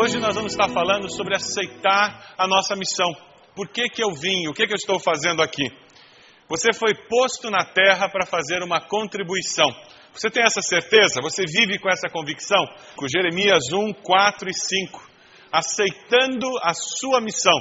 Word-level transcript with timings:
Hoje 0.00 0.20
nós 0.20 0.36
vamos 0.36 0.52
estar 0.52 0.68
falando 0.68 1.10
sobre 1.10 1.34
aceitar 1.34 2.32
a 2.38 2.46
nossa 2.46 2.76
missão. 2.76 3.12
Por 3.52 3.66
que, 3.66 3.88
que 3.88 4.00
eu 4.00 4.12
vim? 4.12 4.46
O 4.46 4.54
que, 4.54 4.64
que 4.64 4.72
eu 4.72 4.76
estou 4.76 5.00
fazendo 5.00 5.42
aqui? 5.42 5.64
Você 6.48 6.72
foi 6.72 6.94
posto 7.08 7.50
na 7.50 7.64
terra 7.64 8.08
para 8.08 8.24
fazer 8.24 8.62
uma 8.62 8.80
contribuição. 8.80 9.66
Você 10.12 10.30
tem 10.30 10.44
essa 10.44 10.62
certeza? 10.62 11.20
Você 11.20 11.42
vive 11.44 11.80
com 11.80 11.90
essa 11.90 12.08
convicção? 12.08 12.64
Com 12.94 13.08
Jeremias 13.08 13.72
1, 13.72 13.92
4 13.94 14.48
e 14.48 14.54
5. 14.54 15.10
Aceitando 15.50 16.46
a 16.62 16.74
sua 16.74 17.20
missão. 17.20 17.58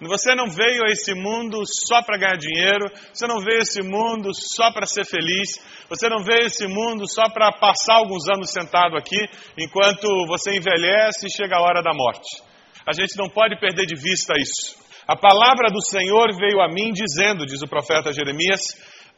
Você 0.00 0.34
não 0.34 0.50
veio 0.50 0.82
a 0.84 0.90
esse 0.90 1.14
mundo 1.14 1.62
só 1.86 2.02
para 2.02 2.18
ganhar 2.18 2.36
dinheiro, 2.36 2.90
você 3.12 3.26
não 3.26 3.38
veio 3.38 3.58
a 3.58 3.62
esse 3.62 3.82
mundo 3.82 4.30
só 4.34 4.72
para 4.72 4.86
ser 4.86 5.06
feliz, 5.06 5.60
você 5.88 6.08
não 6.08 6.22
veio 6.22 6.42
a 6.42 6.46
esse 6.46 6.66
mundo 6.66 7.04
só 7.08 7.28
para 7.30 7.52
passar 7.52 7.98
alguns 7.98 8.28
anos 8.28 8.50
sentado 8.50 8.96
aqui, 8.96 9.16
enquanto 9.56 10.26
você 10.26 10.56
envelhece 10.56 11.26
e 11.26 11.30
chega 11.30 11.56
a 11.56 11.62
hora 11.62 11.80
da 11.80 11.94
morte. 11.94 12.42
A 12.86 12.92
gente 12.92 13.16
não 13.16 13.30
pode 13.30 13.58
perder 13.58 13.86
de 13.86 13.94
vista 13.94 14.34
isso. 14.36 14.76
A 15.06 15.16
palavra 15.16 15.70
do 15.70 15.80
Senhor 15.80 16.34
veio 16.36 16.60
a 16.60 16.68
mim 16.68 16.90
dizendo, 16.90 17.46
diz 17.46 17.62
o 17.62 17.68
profeta 17.68 18.12
Jeremias, 18.12 18.60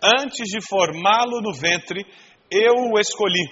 antes 0.03 0.47
de 0.49 0.61
formá-lo 0.61 1.41
no 1.41 1.55
ventre, 1.55 2.05
eu 2.51 2.75
o 2.93 2.99
escolhi. 2.99 3.49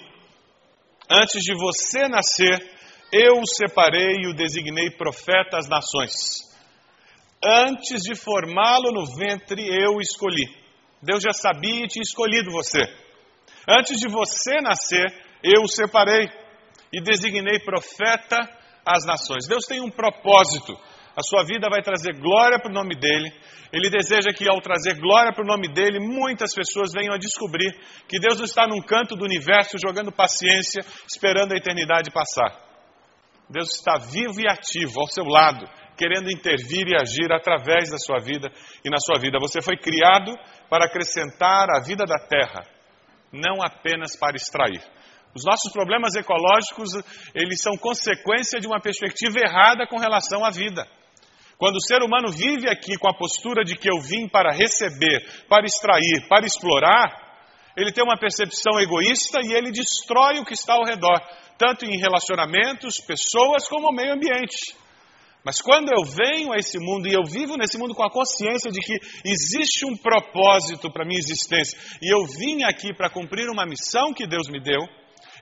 Antes 1.10 1.40
de 1.42 1.54
você 1.54 2.06
nascer, 2.06 2.70
eu 3.10 3.40
o 3.40 3.46
separei 3.46 4.16
e 4.22 4.26
o 4.26 4.34
designei 4.34 4.90
profeta 4.90 5.58
às 5.58 5.68
nações. 5.68 6.12
Antes 7.46 8.02
de 8.02 8.14
formá-lo 8.14 8.90
no 8.90 9.04
ventre, 9.16 9.62
eu 9.66 10.00
escolhi. 10.00 10.48
Deus 11.02 11.22
já 11.22 11.32
sabia 11.32 11.84
e 11.84 11.88
tinha 11.88 12.02
escolhido 12.02 12.50
você. 12.50 12.80
Antes 13.68 13.98
de 13.98 14.08
você 14.08 14.60
nascer, 14.62 15.04
eu 15.42 15.62
o 15.62 15.68
separei 15.68 16.26
e 16.90 17.02
designei 17.02 17.58
profeta 17.60 18.38
às 18.86 19.04
nações. 19.04 19.46
Deus 19.46 19.66
tem 19.66 19.80
um 19.80 19.90
propósito. 19.90 20.72
A 21.16 21.22
sua 21.22 21.44
vida 21.44 21.68
vai 21.68 21.82
trazer 21.82 22.18
glória 22.18 22.58
para 22.58 22.70
o 22.70 22.74
nome 22.74 22.96
dele. 22.98 23.30
Ele 23.72 23.90
deseja 23.90 24.32
que, 24.32 24.48
ao 24.48 24.60
trazer 24.60 24.98
glória 24.98 25.32
para 25.32 25.44
o 25.44 25.46
nome 25.46 25.68
dele, 25.68 26.00
muitas 26.00 26.54
pessoas 26.54 26.92
venham 26.92 27.14
a 27.14 27.18
descobrir 27.18 27.72
que 28.08 28.18
Deus 28.18 28.38
não 28.38 28.44
está 28.44 28.66
num 28.66 28.80
canto 28.80 29.14
do 29.14 29.24
universo 29.24 29.76
jogando 29.78 30.10
paciência, 30.10 30.84
esperando 31.06 31.52
a 31.52 31.56
eternidade 31.56 32.10
passar. 32.10 32.64
Deus 33.48 33.74
está 33.74 33.98
vivo 33.98 34.40
e 34.40 34.48
ativo 34.48 35.00
ao 35.00 35.06
seu 35.06 35.24
lado, 35.24 35.66
querendo 35.96 36.30
intervir 36.30 36.86
e 36.88 36.96
agir 36.96 37.32
através 37.32 37.90
da 37.90 37.98
sua 37.98 38.18
vida 38.18 38.50
e 38.84 38.90
na 38.90 38.98
sua 38.98 39.18
vida. 39.20 39.38
Você 39.40 39.62
foi 39.62 39.76
criado 39.76 40.34
para 40.68 40.86
acrescentar 40.86 41.68
a 41.70 41.80
vida 41.80 42.04
da 42.04 42.18
terra, 42.26 42.66
não 43.32 43.62
apenas 43.62 44.16
para 44.16 44.36
extrair. 44.36 44.82
Os 45.34 45.44
nossos 45.44 45.72
problemas 45.72 46.14
ecológicos, 46.14 46.90
eles 47.34 47.60
são 47.60 47.76
consequência 47.76 48.60
de 48.60 48.66
uma 48.66 48.80
perspectiva 48.80 49.38
errada 49.40 49.86
com 49.86 49.98
relação 49.98 50.44
à 50.44 50.50
vida. 50.50 50.86
Quando 51.58 51.76
o 51.76 51.82
ser 51.82 52.02
humano 52.02 52.30
vive 52.30 52.68
aqui 52.68 52.96
com 52.96 53.08
a 53.08 53.16
postura 53.16 53.64
de 53.64 53.76
que 53.76 53.88
eu 53.88 54.00
vim 54.00 54.28
para 54.28 54.52
receber, 54.52 55.24
para 55.48 55.66
extrair, 55.66 56.28
para 56.28 56.46
explorar, 56.46 57.24
ele 57.76 57.92
tem 57.92 58.04
uma 58.04 58.18
percepção 58.18 58.80
egoísta 58.80 59.40
e 59.42 59.52
ele 59.52 59.72
destrói 59.72 60.38
o 60.38 60.44
que 60.44 60.54
está 60.54 60.74
ao 60.74 60.84
redor, 60.84 61.20
tanto 61.58 61.84
em 61.84 61.98
relacionamentos, 61.98 62.94
pessoas, 63.04 63.68
como 63.68 63.88
o 63.88 63.94
meio 63.94 64.12
ambiente. 64.12 64.76
Mas 65.44 65.60
quando 65.60 65.90
eu 65.92 66.02
venho 66.04 66.52
a 66.52 66.56
esse 66.56 66.78
mundo 66.78 67.06
e 67.06 67.12
eu 67.12 67.22
vivo 67.22 67.56
nesse 67.58 67.76
mundo 67.76 67.94
com 67.94 68.02
a 68.02 68.10
consciência 68.10 68.70
de 68.70 68.80
que 68.80 68.94
existe 69.26 69.84
um 69.84 69.94
propósito 69.94 70.90
para 70.90 71.04
a 71.04 71.06
minha 71.06 71.18
existência 71.18 71.78
e 72.00 72.10
eu 72.10 72.24
vim 72.24 72.64
aqui 72.64 72.94
para 72.94 73.10
cumprir 73.10 73.50
uma 73.50 73.66
missão 73.66 74.14
que 74.14 74.26
Deus 74.26 74.48
me 74.48 74.58
deu, 74.58 74.80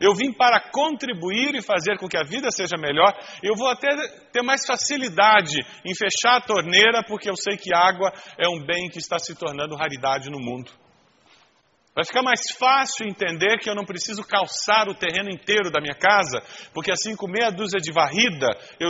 eu 0.01 0.13
vim 0.13 0.33
para 0.33 0.61
contribuir 0.73 1.55
e 1.55 1.63
fazer 1.63 1.97
com 1.99 2.09
que 2.09 2.19
a 2.19 2.25
vida 2.25 2.51
seja 2.51 2.77
melhor, 2.77 3.13
eu 3.45 3.55
vou 3.55 3.69
até 3.69 3.89
ter 4.33 4.43
mais 4.43 4.67
facilidade 4.67 5.61
em 5.85 5.95
fechar 5.95 6.39
a 6.39 6.41
torneira 6.41 7.05
porque 7.07 7.31
eu 7.31 7.37
sei 7.37 7.57
que 7.57 7.73
água 7.73 8.13
é 8.37 8.49
um 8.49 8.61
bem 8.67 8.89
que 8.89 8.99
está 8.99 9.21
se 9.21 9.37
tornando 9.37 9.77
raridade 9.77 10.29
no 10.29 10.41
mundo. 10.41 10.73
Vai 11.95 12.05
ficar 12.05 12.23
mais 12.23 12.41
fácil 12.59 13.07
entender 13.07 13.59
que 13.59 13.71
eu 13.71 13.75
não 13.75 13.84
preciso 13.84 14.25
calçar 14.25 14.89
o 14.89 14.95
terreno 14.95 15.31
inteiro 15.31 15.71
da 15.71 15.81
minha 15.81 15.95
casa, 15.95 16.43
porque 16.75 16.91
assim 16.91 17.15
com 17.15 17.29
meia 17.29 17.51
dúzia 17.51 17.79
de 17.79 17.93
varrida 17.93 18.49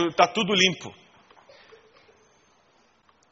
está 0.09 0.25
tudo 0.25 0.53
limpo. 0.55 1.02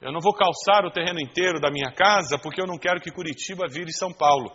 Eu 0.02 0.12
não 0.12 0.20
vou 0.20 0.34
calçar 0.34 0.84
o 0.84 0.92
terreno 0.92 1.22
inteiro 1.22 1.60
da 1.60 1.70
minha 1.70 1.94
casa 1.94 2.40
porque 2.42 2.60
eu 2.60 2.66
não 2.66 2.80
quero 2.80 3.00
que 3.00 3.12
Curitiba 3.12 3.68
vire 3.70 3.94
São 3.94 4.12
Paulo, 4.12 4.50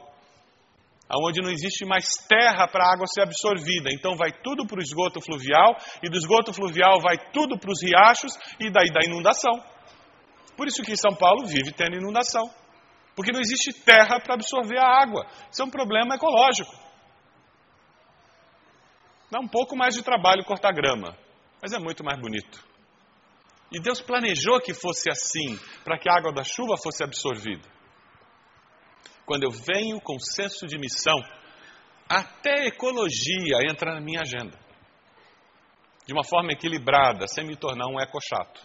aonde 1.08 1.40
não 1.40 1.50
existe 1.50 1.86
mais 1.86 2.04
terra 2.28 2.66
para 2.66 2.84
a 2.84 2.92
água 2.92 3.06
ser 3.06 3.22
absorvida. 3.22 3.90
Então 3.92 4.16
vai 4.16 4.32
tudo 4.32 4.66
para 4.66 4.80
o 4.80 4.82
esgoto 4.82 5.20
fluvial 5.20 5.76
e 6.02 6.10
do 6.10 6.16
esgoto 6.16 6.52
fluvial 6.52 7.00
vai 7.00 7.16
tudo 7.30 7.56
para 7.56 7.70
os 7.70 7.80
riachos 7.80 8.32
e 8.58 8.72
daí 8.72 8.90
da 8.90 9.06
inundação. 9.06 9.52
Por 10.56 10.66
isso 10.66 10.82
que 10.82 10.96
São 10.96 11.14
Paulo 11.14 11.46
vive 11.46 11.70
tendo 11.70 11.94
inundação, 11.94 12.50
porque 13.14 13.30
não 13.30 13.40
existe 13.40 13.72
terra 13.84 14.18
para 14.18 14.34
absorver 14.34 14.78
a 14.78 15.00
água. 15.00 15.26
Isso 15.48 15.62
é 15.62 15.64
um 15.64 15.70
problema 15.70 16.16
ecológico. 16.16 16.74
Dá 19.30 19.38
um 19.38 19.46
pouco 19.46 19.76
mais 19.76 19.94
de 19.94 20.02
trabalho 20.02 20.44
cortar 20.44 20.72
grama, 20.72 21.16
mas 21.62 21.72
é 21.72 21.78
muito 21.78 22.02
mais 22.02 22.18
bonito. 22.18 22.65
E 23.70 23.80
Deus 23.80 24.00
planejou 24.00 24.60
que 24.60 24.72
fosse 24.72 25.10
assim, 25.10 25.58
para 25.84 25.98
que 25.98 26.08
a 26.08 26.16
água 26.16 26.32
da 26.32 26.44
chuva 26.44 26.76
fosse 26.82 27.02
absorvida. 27.02 27.68
Quando 29.24 29.42
eu 29.42 29.50
venho 29.50 30.00
com 30.00 30.18
senso 30.18 30.66
de 30.66 30.78
missão, 30.78 31.20
até 32.08 32.66
ecologia 32.66 33.58
entra 33.68 33.94
na 33.94 34.00
minha 34.00 34.20
agenda. 34.20 34.56
De 36.06 36.12
uma 36.12 36.22
forma 36.22 36.52
equilibrada, 36.52 37.26
sem 37.26 37.44
me 37.44 37.56
tornar 37.56 37.88
um 37.88 38.00
eco 38.00 38.18
chato. 38.20 38.60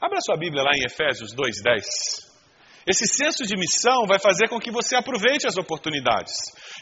Abra 0.00 0.20
sua 0.20 0.36
Bíblia 0.36 0.62
lá 0.62 0.70
em 0.76 0.84
Efésios 0.84 1.34
2:10. 1.34 1.84
Esse 2.86 3.04
senso 3.08 3.42
de 3.42 3.56
missão 3.56 4.06
vai 4.06 4.20
fazer 4.20 4.48
com 4.48 4.60
que 4.60 4.70
você 4.70 4.94
aproveite 4.94 5.48
as 5.48 5.56
oportunidades 5.56 6.32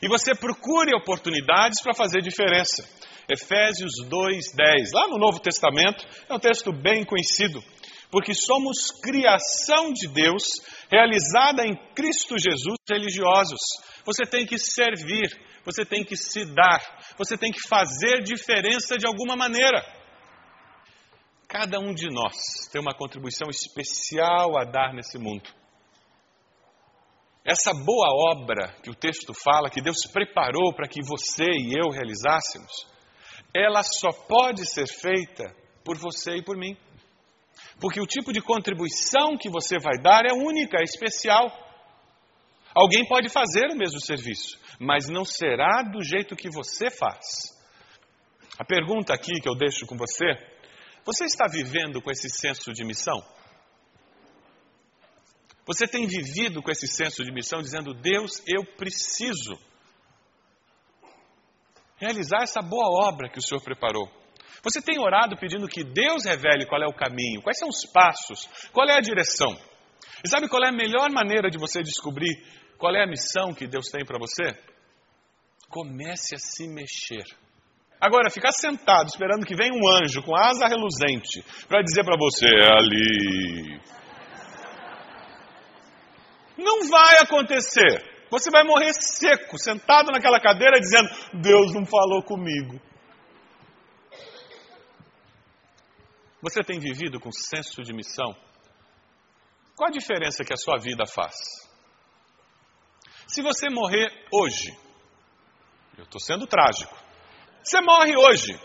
e 0.03 0.09
você 0.09 0.35
procure 0.35 0.95
oportunidades 0.95 1.81
para 1.83 1.95
fazer 1.95 2.21
diferença. 2.21 2.87
Efésios 3.29 3.93
2:10. 4.09 4.93
Lá 4.93 5.09
no 5.09 5.19
Novo 5.19 5.41
Testamento 5.41 6.07
é 6.29 6.35
um 6.35 6.39
texto 6.39 6.73
bem 6.73 7.05
conhecido, 7.05 7.63
porque 8.11 8.35
somos 8.35 8.91
criação 9.03 9.93
de 9.93 10.09
Deus, 10.09 10.43
realizada 10.91 11.67
em 11.67 11.75
Cristo 11.95 12.37
Jesus, 12.39 12.77
religiosos. 12.89 13.61
Você 14.05 14.25
tem 14.25 14.47
que 14.47 14.59
servir, 14.59 15.29
você 15.65 15.85
tem 15.85 16.05
que 16.05 16.17
se 16.17 16.45
dar, 16.45 16.81
você 17.17 17.39
tem 17.39 17.51
que 17.51 17.67
fazer 17.69 18.23
diferença 18.23 18.97
de 18.97 19.07
alguma 19.07 19.35
maneira. 19.35 19.83
Cada 21.49 21.79
um 21.79 21.95
de 21.95 22.09
nós 22.11 22.35
tem 22.73 22.81
uma 22.81 22.95
contribuição 22.95 23.49
especial 23.49 24.59
a 24.59 24.65
dar 24.65 24.93
nesse 24.93 25.19
mundo. 25.19 25.49
Essa 27.45 27.73
boa 27.75 28.09
obra 28.33 28.75
que 28.83 28.91
o 28.91 28.95
texto 28.95 29.35
fala, 29.35 29.69
que 29.69 29.83
Deus 29.83 29.99
preparou 30.13 30.75
para 30.75 30.89
que 30.89 31.01
você 31.03 31.45
e 31.45 31.75
eu 31.79 31.91
realizássemos, 31.91 32.73
ela 33.55 33.83
só 33.83 34.11
pode 34.13 34.67
ser 34.67 34.89
feita 34.89 35.55
por 35.85 35.97
você 35.97 36.37
e 36.37 36.43
por 36.43 36.57
mim. 36.57 36.77
Porque 37.81 38.01
o 38.01 38.07
tipo 38.07 38.33
de 38.33 38.41
contribuição 38.41 39.37
que 39.39 39.49
você 39.49 39.79
vai 39.79 39.99
dar 39.99 40.25
é 40.27 40.33
única, 40.33 40.79
é 40.79 40.83
especial. 40.83 41.47
Alguém 42.75 43.07
pode 43.07 43.29
fazer 43.29 43.71
o 43.71 43.77
mesmo 43.77 44.01
serviço, 44.01 44.59
mas 44.81 45.09
não 45.09 45.25
será 45.25 45.83
do 45.83 46.03
jeito 46.03 46.35
que 46.35 46.51
você 46.51 46.91
faz. 46.91 47.55
A 48.59 48.65
pergunta 48.65 49.15
aqui 49.15 49.41
que 49.41 49.49
eu 49.49 49.57
deixo 49.57 49.87
com 49.87 49.97
você: 49.97 50.27
você 51.05 51.25
está 51.25 51.47
vivendo 51.47 52.03
com 52.03 52.11
esse 52.11 52.29
senso 52.29 52.73
de 52.73 52.85
missão? 52.85 53.23
Você 55.67 55.87
tem 55.87 56.07
vivido 56.07 56.63
com 56.63 56.71
esse 56.71 56.87
senso 56.89 57.23
de 57.23 57.33
missão, 57.33 57.61
dizendo: 57.61 57.95
Deus, 57.95 58.43
eu 58.47 58.65
preciso 58.77 59.55
realizar 62.05 62.43
essa 62.43 62.61
boa 62.61 63.09
obra 63.09 63.29
que 63.29 63.39
o 63.39 63.43
Senhor 63.43 63.63
preparou. 63.63 64.09
Você 64.63 64.81
tem 64.81 64.99
orado 64.99 65.37
pedindo 65.37 65.69
que 65.69 65.85
Deus 65.85 66.25
revele 66.25 66.67
qual 66.67 66.83
é 66.83 66.87
o 66.87 66.97
caminho, 66.97 67.43
quais 67.43 67.59
são 67.59 67.69
os 67.69 67.85
passos, 67.93 68.49
qual 68.73 68.89
é 68.89 68.97
a 68.97 69.01
direção. 69.01 69.57
E 70.25 70.29
sabe 70.29 70.49
qual 70.49 70.65
é 70.65 70.69
a 70.69 70.73
melhor 70.73 71.11
maneira 71.11 71.51
de 71.51 71.59
você 71.59 71.83
descobrir 71.83 72.43
qual 72.79 72.95
é 72.95 73.03
a 73.03 73.07
missão 73.07 73.53
que 73.53 73.67
Deus 73.67 73.87
tem 73.91 74.05
para 74.05 74.19
você? 74.19 74.57
Comece 75.69 76.35
a 76.35 76.39
se 76.39 76.67
mexer. 76.69 77.25
Agora, 78.01 78.31
ficar 78.31 78.53
sentado 78.53 79.09
esperando 79.09 79.47
que 79.47 79.57
venha 79.57 79.73
um 79.73 79.89
anjo 80.03 80.23
com 80.23 80.37
asa 80.37 80.67
reluzente 80.67 81.43
para 81.69 81.83
dizer 81.83 82.05
para 82.05 82.17
você, 82.19 82.47
é 82.47 82.73
ali. 82.73 83.81
Não 86.59 86.89
vai 86.89 87.19
acontecer. 87.19 88.14
Você 88.35 88.51
vai 88.51 88.65
morrer 88.65 88.93
seco, 88.95 89.57
sentado 89.57 90.11
naquela 90.11 90.41
cadeira 90.41 90.81
dizendo: 90.81 91.09
Deus 91.41 91.73
não 91.73 91.87
falou 91.87 92.21
comigo. 92.21 92.81
Você 96.43 96.65
tem 96.65 96.81
vivido 96.81 97.21
com 97.21 97.31
senso 97.31 97.81
de 97.85 97.93
missão? 97.93 98.37
Qual 99.77 99.89
a 99.89 99.93
diferença 99.93 100.45
que 100.45 100.53
a 100.53 100.57
sua 100.57 100.79
vida 100.81 101.07
faz? 101.07 101.33
Se 103.29 103.41
você 103.41 103.71
morrer 103.71 104.11
hoje, 104.33 104.77
eu 105.97 106.03
estou 106.03 106.21
sendo 106.21 106.45
trágico, 106.45 106.93
você 107.63 107.81
morre 107.83 108.17
hoje, 108.17 108.61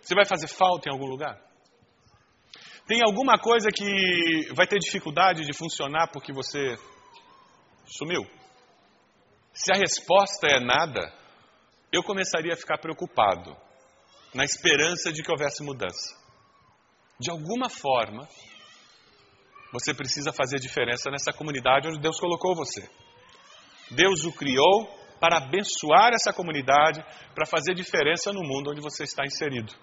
você 0.00 0.14
vai 0.14 0.24
fazer 0.24 0.48
falta 0.48 0.88
em 0.88 0.92
algum 0.92 1.06
lugar? 1.06 1.38
Tem 2.86 3.02
alguma 3.02 3.38
coisa 3.38 3.68
que 3.68 4.50
vai 4.54 4.66
ter 4.66 4.78
dificuldade 4.78 5.44
de 5.44 5.52
funcionar 5.52 6.08
porque 6.10 6.32
você 6.32 6.78
sumiu? 7.84 8.37
Se 9.58 9.72
a 9.72 9.76
resposta 9.76 10.46
é 10.46 10.60
nada, 10.60 11.12
eu 11.92 12.00
começaria 12.04 12.52
a 12.52 12.56
ficar 12.56 12.78
preocupado, 12.78 13.56
na 14.32 14.44
esperança 14.44 15.12
de 15.12 15.20
que 15.20 15.32
houvesse 15.32 15.64
mudança. 15.64 16.16
De 17.18 17.28
alguma 17.28 17.68
forma, 17.68 18.28
você 19.72 19.92
precisa 19.92 20.32
fazer 20.32 20.60
diferença 20.60 21.10
nessa 21.10 21.32
comunidade 21.32 21.88
onde 21.88 21.98
Deus 21.98 22.20
colocou 22.20 22.54
você. 22.54 22.88
Deus 23.90 24.22
o 24.22 24.32
criou 24.32 24.86
para 25.18 25.38
abençoar 25.38 26.12
essa 26.14 26.32
comunidade, 26.32 27.04
para 27.34 27.44
fazer 27.44 27.74
diferença 27.74 28.32
no 28.32 28.46
mundo 28.46 28.70
onde 28.70 28.80
você 28.80 29.02
está 29.02 29.24
inserido. 29.26 29.74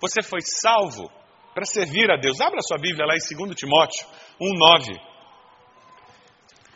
Você 0.00 0.22
foi 0.22 0.40
salvo 0.40 1.12
para 1.52 1.66
servir 1.66 2.10
a 2.10 2.16
Deus. 2.16 2.40
Abra 2.40 2.62
sua 2.62 2.78
Bíblia 2.78 3.04
lá 3.04 3.12
em 3.14 3.36
2 3.36 3.54
Timóteo 3.56 4.08
1,9. 4.40 5.11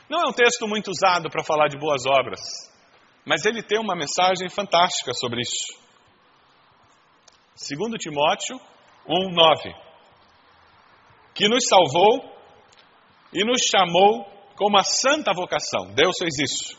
Não 0.09 0.21
é 0.21 0.29
um 0.29 0.33
texto 0.33 0.69
muito 0.69 0.91
usado 0.91 1.29
para 1.31 1.43
falar 1.43 1.69
de 1.69 1.77
boas 1.77 2.07
obras, 2.07 2.41
mas 3.25 3.45
ele 3.45 3.63
tem 3.63 3.81
uma 3.81 3.97
mensagem 3.97 4.49
fantástica 4.49 5.13
sobre 5.15 5.41
isso. 5.41 5.85
2 7.59 7.93
Timóteo 7.99 8.61
1,9 9.09 9.75
Que 11.35 11.49
nos 11.49 11.65
salvou 11.69 12.33
e 13.33 13.45
nos 13.45 13.63
chamou 13.63 14.25
com 14.57 14.69
uma 14.69 14.85
santa 14.85 15.33
vocação. 15.35 15.93
Deus 15.95 16.17
fez 16.19 16.39
isso. 16.39 16.79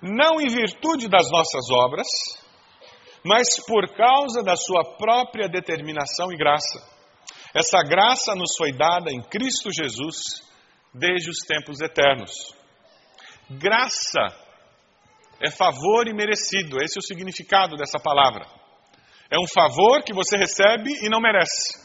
Não 0.00 0.40
em 0.40 0.48
virtude 0.48 1.08
das 1.08 1.30
nossas 1.30 1.70
obras, 1.70 2.06
mas 3.22 3.48
por 3.66 3.94
causa 3.94 4.42
da 4.42 4.56
sua 4.56 4.96
própria 4.96 5.48
determinação 5.48 6.32
e 6.32 6.36
graça. 6.36 6.96
Essa 7.54 7.82
graça 7.82 8.34
nos 8.34 8.56
foi 8.56 8.72
dada 8.72 9.10
em 9.10 9.20
Cristo 9.22 9.70
Jesus 9.70 10.45
desde 10.98 11.30
os 11.30 11.38
tempos 11.46 11.80
eternos. 11.80 12.32
Graça 13.50 14.26
é 15.40 15.50
favor 15.50 16.08
e 16.08 16.14
merecido, 16.14 16.82
esse 16.82 16.98
é 16.98 17.00
o 17.00 17.06
significado 17.06 17.76
dessa 17.76 17.98
palavra. 17.98 18.44
É 19.30 19.38
um 19.38 19.46
favor 19.46 20.02
que 20.02 20.14
você 20.14 20.36
recebe 20.36 20.90
e 21.04 21.08
não 21.08 21.20
merece. 21.20 21.84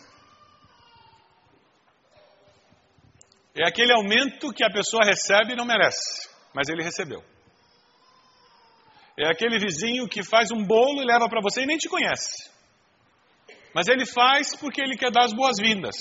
É 3.54 3.68
aquele 3.68 3.94
aumento 3.94 4.54
que 4.54 4.64
a 4.64 4.72
pessoa 4.72 5.04
recebe 5.04 5.54
e 5.54 5.56
não 5.56 5.66
merece, 5.66 6.30
mas 6.54 6.70
ele 6.70 6.84
recebeu. 6.84 7.22
É 9.18 9.30
aquele 9.30 9.60
vizinho 9.60 10.08
que 10.08 10.24
faz 10.24 10.52
um 10.52 10.64
bolo 10.64 11.02
e 11.02 11.06
leva 11.06 11.28
para 11.28 11.42
você 11.42 11.64
e 11.64 11.66
nem 11.66 11.78
te 11.78 11.90
conhece. 11.90 12.50
Mas 13.74 13.88
ele 13.88 14.06
faz 14.06 14.56
porque 14.56 14.82
ele 14.82 14.98
quer 14.98 15.12
dar 15.12 15.26
as 15.26 15.34
boas-vindas. 15.34 15.96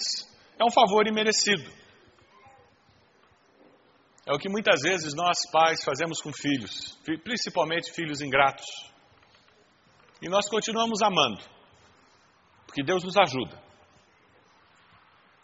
É 0.58 0.64
um 0.64 0.70
favor 0.70 1.06
imerecido. 1.06 1.79
É 4.30 4.32
o 4.32 4.38
que 4.38 4.48
muitas 4.48 4.80
vezes 4.82 5.12
nós 5.12 5.38
pais 5.50 5.82
fazemos 5.82 6.22
com 6.22 6.32
filhos, 6.32 6.96
principalmente 7.24 7.92
filhos 7.92 8.20
ingratos. 8.20 8.64
E 10.22 10.28
nós 10.28 10.48
continuamos 10.48 11.02
amando, 11.02 11.42
porque 12.64 12.80
Deus 12.84 13.02
nos 13.02 13.16
ajuda. 13.16 13.60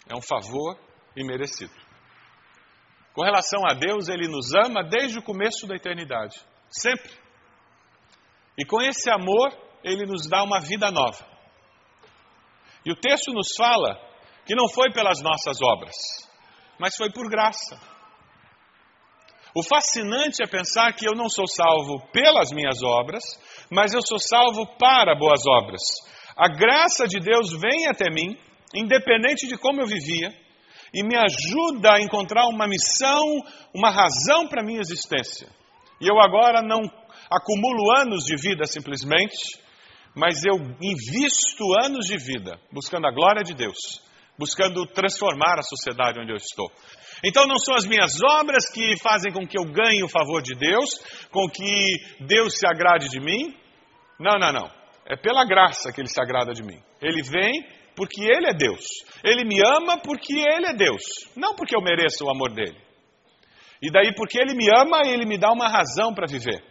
É 0.08 0.14
um 0.14 0.22
favor 0.22 0.78
imerecido. 1.16 1.74
Com 3.12 3.24
relação 3.24 3.66
a 3.68 3.74
Deus, 3.74 4.08
Ele 4.08 4.28
nos 4.28 4.54
ama 4.54 4.84
desde 4.84 5.18
o 5.18 5.22
começo 5.22 5.66
da 5.66 5.74
eternidade, 5.74 6.36
sempre. 6.70 7.10
E 8.56 8.64
com 8.64 8.80
esse 8.80 9.10
amor, 9.10 9.50
Ele 9.82 10.06
nos 10.06 10.28
dá 10.28 10.44
uma 10.44 10.60
vida 10.60 10.92
nova. 10.92 11.26
E 12.84 12.92
o 12.92 13.00
texto 13.00 13.32
nos 13.32 13.48
fala 13.58 13.96
que 14.46 14.54
não 14.54 14.68
foi 14.68 14.92
pelas 14.92 15.20
nossas 15.20 15.60
obras, 15.60 15.96
mas 16.78 16.94
foi 16.94 17.10
por 17.10 17.28
graça. 17.28 17.95
O 19.56 19.62
fascinante 19.62 20.42
é 20.42 20.46
pensar 20.46 20.92
que 20.92 21.08
eu 21.08 21.14
não 21.14 21.30
sou 21.30 21.46
salvo 21.48 22.06
pelas 22.12 22.52
minhas 22.52 22.82
obras, 22.82 23.22
mas 23.70 23.94
eu 23.94 24.02
sou 24.06 24.18
salvo 24.18 24.66
para 24.76 25.18
boas 25.18 25.40
obras. 25.48 25.80
A 26.36 26.46
graça 26.46 27.08
de 27.08 27.18
Deus 27.18 27.58
vem 27.58 27.88
até 27.88 28.10
mim, 28.10 28.36
independente 28.74 29.48
de 29.48 29.56
como 29.56 29.80
eu 29.80 29.86
vivia, 29.86 30.30
e 30.92 31.02
me 31.02 31.16
ajuda 31.16 31.94
a 31.94 32.02
encontrar 32.02 32.46
uma 32.48 32.66
missão, 32.68 33.24
uma 33.72 33.88
razão 33.88 34.46
para 34.46 34.60
a 34.60 34.64
minha 34.64 34.82
existência. 34.82 35.48
E 36.02 36.06
eu 36.06 36.20
agora 36.20 36.60
não 36.60 36.82
acumulo 37.30 37.96
anos 37.96 38.24
de 38.24 38.36
vida 38.36 38.66
simplesmente, 38.66 39.58
mas 40.14 40.44
eu 40.44 40.56
invisto 40.82 41.64
anos 41.82 42.04
de 42.04 42.18
vida 42.18 42.60
buscando 42.70 43.06
a 43.06 43.10
glória 43.10 43.42
de 43.42 43.54
Deus, 43.54 44.02
buscando 44.38 44.84
transformar 44.88 45.58
a 45.58 45.62
sociedade 45.62 46.20
onde 46.20 46.32
eu 46.32 46.36
estou. 46.36 46.70
Então 47.24 47.46
não 47.46 47.58
são 47.58 47.74
as 47.74 47.86
minhas 47.86 48.12
obras 48.22 48.70
que 48.70 48.96
fazem 48.98 49.32
com 49.32 49.46
que 49.46 49.58
eu 49.58 49.64
ganhe 49.64 50.02
o 50.02 50.08
favor 50.08 50.42
de 50.42 50.54
Deus, 50.54 50.88
com 51.30 51.48
que 51.48 51.96
Deus 52.20 52.58
se 52.58 52.66
agrade 52.66 53.08
de 53.08 53.20
mim. 53.20 53.54
Não, 54.18 54.38
não, 54.38 54.52
não. 54.52 54.70
É 55.06 55.16
pela 55.16 55.44
graça 55.44 55.92
que 55.92 56.00
Ele 56.00 56.08
se 56.08 56.20
agrada 56.20 56.52
de 56.52 56.62
mim. 56.62 56.80
Ele 57.00 57.22
vem 57.22 57.66
porque 57.94 58.22
Ele 58.22 58.48
é 58.48 58.54
Deus. 58.54 58.84
Ele 59.24 59.44
me 59.44 59.60
ama 59.64 59.98
porque 59.98 60.34
Ele 60.34 60.66
é 60.66 60.74
Deus. 60.74 61.02
Não 61.34 61.54
porque 61.54 61.76
eu 61.76 61.80
mereço 61.80 62.24
o 62.24 62.30
amor 62.30 62.52
dele. 62.52 62.76
E 63.80 63.90
daí, 63.90 64.14
porque 64.14 64.38
Ele 64.40 64.54
me 64.54 64.68
ama, 64.74 65.02
Ele 65.06 65.24
me 65.24 65.38
dá 65.38 65.52
uma 65.52 65.68
razão 65.68 66.12
para 66.14 66.26
viver. 66.26 66.62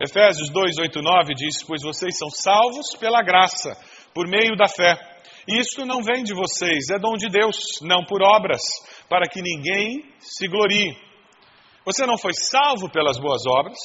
Efésios 0.00 0.48
2, 0.50 0.78
8, 0.78 1.02
9 1.02 1.34
diz: 1.34 1.62
Pois 1.62 1.82
vocês 1.82 2.16
são 2.16 2.30
salvos 2.30 2.96
pela 2.98 3.22
graça, 3.22 3.76
por 4.14 4.26
meio 4.26 4.56
da 4.56 4.66
fé. 4.66 4.96
Isto 5.58 5.84
não 5.84 6.00
vem 6.02 6.22
de 6.22 6.32
vocês, 6.32 6.90
é 6.92 6.98
dom 6.98 7.16
de 7.16 7.28
Deus, 7.28 7.56
não 7.82 8.04
por 8.04 8.22
obras, 8.22 8.60
para 9.08 9.26
que 9.28 9.42
ninguém 9.42 10.04
se 10.20 10.46
glorie. 10.46 10.96
Você 11.84 12.06
não 12.06 12.16
foi 12.16 12.32
salvo 12.34 12.88
pelas 12.88 13.18
boas 13.18 13.42
obras, 13.46 13.78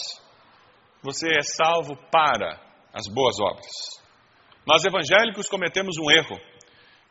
você 1.02 1.28
é 1.30 1.42
salvo 1.42 1.96
para 2.12 2.60
as 2.94 3.08
boas 3.12 3.40
obras. 3.40 3.66
Nós 4.68 4.84
evangélicos 4.86 5.48
cometemos 5.48 5.96
um 5.98 6.12
erro. 6.12 6.40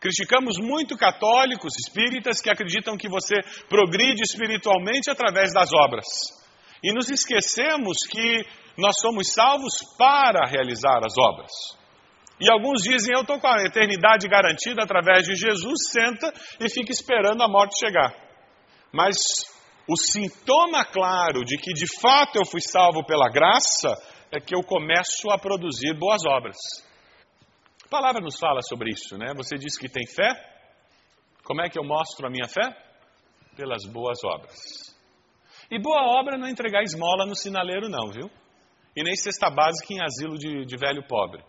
Criticamos 0.01 0.59
muito 0.59 0.97
católicos, 0.97 1.73
espíritas 1.79 2.41
que 2.41 2.51
acreditam 2.51 2.97
que 2.97 3.09
você 3.09 3.37
progride 3.69 4.23
espiritualmente 4.23 5.11
através 5.11 5.53
das 5.53 5.71
obras. 5.73 6.05
E 6.83 6.93
nos 6.93 7.09
esquecemos 7.09 7.97
que 8.09 8.45
nós 8.77 9.01
somos 9.01 9.33
salvos 9.33 9.73
para 9.97 10.47
realizar 10.47 11.01
as 11.05 11.17
obras. 11.19 11.51
E 12.41 12.50
alguns 12.50 12.83
dizem: 12.83 13.14
Eu 13.14 13.23
estou 13.23 13.38
com 13.38 13.47
a 13.47 13.62
eternidade 13.64 14.29
garantida 14.29 14.83
através 14.83 15.25
de 15.25 15.35
Jesus, 15.37 15.91
senta 15.91 16.33
e 16.61 16.69
fica 16.69 16.91
esperando 16.91 17.43
a 17.43 17.49
morte 17.49 17.79
chegar. 17.79 18.12
Mas 18.93 19.17
o 19.88 19.97
sintoma 19.97 20.85
claro 20.85 21.45
de 21.45 21.57
que 21.59 21.73
de 21.73 21.87
fato 22.00 22.37
eu 22.37 22.45
fui 22.45 22.61
salvo 22.61 23.05
pela 23.05 23.29
graça 23.29 23.95
é 24.33 24.41
que 24.41 24.55
eu 24.55 24.62
começo 24.62 25.31
a 25.31 25.38
produzir 25.38 25.95
boas 25.99 26.23
obras. 26.26 26.57
A 27.85 27.88
palavra 27.88 28.21
nos 28.21 28.38
fala 28.38 28.61
sobre 28.62 28.91
isso, 28.91 29.17
né? 29.17 29.33
Você 29.37 29.57
diz 29.57 29.79
que 29.79 29.88
tem 29.88 30.07
fé. 30.07 30.33
Como 31.45 31.61
é 31.61 31.69
que 31.69 31.79
eu 31.79 31.85
mostro 31.85 32.26
a 32.26 32.31
minha 32.31 32.49
fé? 32.49 32.75
Pelas 33.55 33.85
boas 33.87 34.19
obras. 34.25 34.57
E 35.71 35.79
boa 35.79 36.19
obra 36.19 36.37
não 36.37 36.47
é 36.47 36.50
entregar 36.50 36.83
esmola 36.83 37.26
no 37.26 37.37
sinaleiro, 37.37 37.88
não, 37.88 38.11
viu? 38.11 38.31
E 38.97 39.03
nem 39.03 39.14
cesta 39.14 39.50
básica 39.50 39.93
em 39.93 40.03
asilo 40.03 40.37
de, 40.37 40.64
de 40.64 40.76
velho 40.76 41.07
pobre. 41.07 41.43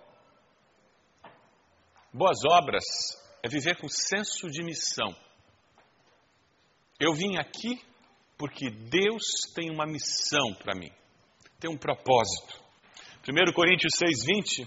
Boas 2.18 2.38
obras 2.50 2.86
é 3.44 3.50
viver 3.50 3.76
com 3.76 3.90
senso 3.90 4.50
de 4.50 4.64
missão. 4.64 5.14
Eu 6.98 7.14
vim 7.14 7.36
aqui 7.38 7.78
porque 8.38 8.70
Deus 8.70 9.22
tem 9.54 9.70
uma 9.70 9.86
missão 9.86 10.54
para 10.54 10.74
mim, 10.80 10.90
tem 11.60 11.70
um 11.70 11.78
propósito. 11.78 12.58
1 13.28 13.52
Coríntios 13.52 13.92
6,20 14.02 14.66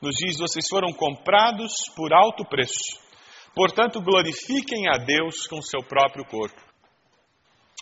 nos 0.00 0.14
diz: 0.14 0.38
Vocês 0.38 0.66
foram 0.70 0.92
comprados 0.92 1.72
por 1.96 2.14
alto 2.14 2.44
preço, 2.44 3.02
portanto, 3.56 4.00
glorifiquem 4.00 4.86
a 4.88 4.96
Deus 4.96 5.48
com 5.48 5.60
seu 5.62 5.82
próprio 5.82 6.24
corpo. 6.26 6.62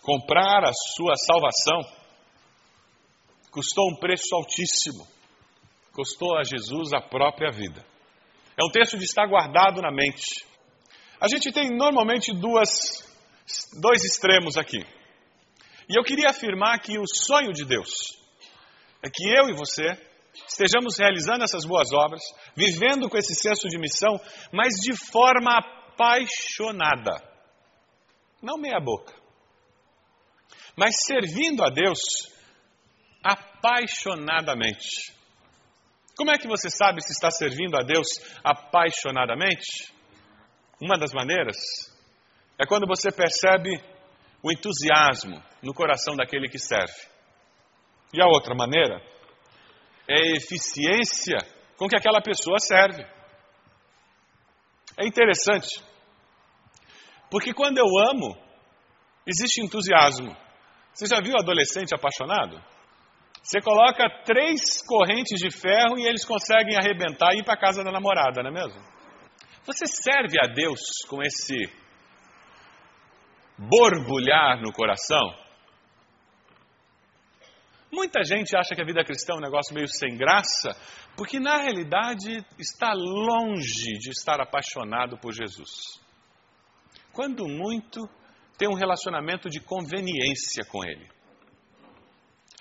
Comprar 0.01 0.65
a 0.65 0.73
sua 0.97 1.13
salvação 1.17 1.81
custou 3.51 3.91
um 3.91 3.97
preço 3.97 4.35
altíssimo, 4.35 5.07
custou 5.93 6.39
a 6.39 6.45
Jesus 6.45 6.95
a 6.95 7.03
própria 7.03 7.51
vida. 7.51 7.92
É 8.57 8.65
um 8.65 8.71
texto 8.71 8.99
de 8.99 9.05
estar 9.05 9.27
guardado 9.27 9.81
na 9.81 9.91
mente. 9.91 10.45
A 11.21 11.29
gente 11.29 11.53
tem 11.53 11.71
normalmente 11.71 12.33
duas, 12.33 12.69
dois 13.81 14.05
extremos 14.05 14.57
aqui. 14.57 14.85
E 15.89 15.99
eu 15.99 16.03
queria 16.03 16.31
afirmar 16.31 16.81
que 16.81 16.99
o 16.99 17.05
sonho 17.07 17.53
de 17.53 17.65
Deus 17.65 17.89
é 19.03 19.09
que 19.09 19.29
eu 19.29 19.49
e 19.49 19.55
você 19.55 19.99
estejamos 20.49 20.99
realizando 20.99 21.45
essas 21.45 21.65
boas 21.65 21.93
obras, 21.93 22.23
vivendo 22.57 23.09
com 23.09 23.17
esse 23.17 23.35
senso 23.35 23.69
de 23.69 23.79
missão, 23.79 24.21
mas 24.53 24.75
de 24.75 24.97
forma 25.11 25.59
apaixonada. 25.59 27.23
Não 28.43 28.59
meia 28.59 28.81
boca. 28.81 29.15
Mas 30.77 30.95
servindo 31.07 31.63
a 31.63 31.69
Deus 31.69 31.99
apaixonadamente. 33.23 35.13
Como 36.23 36.31
é 36.31 36.39
que 36.39 36.47
você 36.47 36.71
sabe 36.71 37.03
se 37.03 37.11
está 37.11 37.33
servindo 37.33 37.77
a 37.77 37.83
Deus 37.83 38.07
apaixonadamente? 38.45 39.93
Uma 40.81 40.97
das 40.97 41.13
maneiras 41.13 41.57
é 42.57 42.65
quando 42.65 42.87
você 42.87 43.11
percebe 43.11 43.71
o 44.41 44.53
entusiasmo 44.53 45.43
no 45.61 45.75
coração 45.75 46.15
daquele 46.15 46.49
que 46.49 46.61
serve. 46.61 46.95
E 48.15 48.23
a 48.23 48.27
outra 48.27 48.55
maneira 48.55 49.03
é 50.09 50.15
a 50.15 50.37
eficiência 50.37 51.39
com 51.77 51.89
que 51.89 51.97
aquela 51.97 52.23
pessoa 52.23 52.61
serve. 52.61 53.05
É 54.97 55.05
interessante, 55.05 55.83
porque 57.33 57.53
quando 57.53 57.79
eu 57.79 57.87
amo, 58.11 58.39
existe 59.27 59.61
entusiasmo. 59.61 60.37
Você 60.95 61.07
já 61.09 61.21
viu 61.21 61.35
adolescente 61.37 61.93
apaixonado? 61.93 62.63
Você 63.43 63.61
coloca 63.61 64.09
três 64.25 64.81
correntes 64.87 65.41
de 65.41 65.51
ferro 65.51 65.99
e 65.99 66.07
eles 66.07 66.25
conseguem 66.25 66.77
arrebentar 66.77 67.35
e 67.35 67.41
ir 67.41 67.45
para 67.45 67.59
casa 67.59 67.83
da 67.83 67.91
namorada, 67.91 68.41
não 68.43 68.51
é 68.51 68.55
mesmo? 68.55 68.81
Você 69.65 69.85
serve 69.87 70.39
a 70.41 70.47
Deus 70.47 70.81
com 71.09 71.23
esse 71.23 71.57
borbulhar 73.59 74.61
no 74.61 74.73
coração? 74.73 75.43
Muita 77.93 78.23
gente 78.23 78.57
acha 78.57 78.75
que 78.75 78.81
a 78.81 78.87
vida 78.87 79.05
cristã 79.05 79.35
é 79.35 79.37
um 79.37 79.41
negócio 79.41 79.75
meio 79.75 79.89
sem 79.89 80.17
graça, 80.17 80.75
porque 81.17 81.39
na 81.39 81.59
realidade 81.59 82.45
está 82.59 82.93
longe 82.95 83.99
de 83.99 84.11
estar 84.11 84.41
apaixonado 84.41 85.19
por 85.19 85.33
Jesus. 85.33 86.01
Quando 87.13 87.47
muito, 87.47 88.01
tem 88.57 88.69
um 88.69 88.75
relacionamento 88.75 89.51
de 89.51 89.61
conveniência 89.61 90.65
com 90.71 90.83
Ele. 90.85 91.07